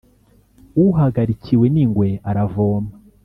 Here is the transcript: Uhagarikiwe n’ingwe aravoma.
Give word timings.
Uhagarikiwe 0.85 1.65
n’ingwe 1.73 2.09
aravoma. 2.29 2.91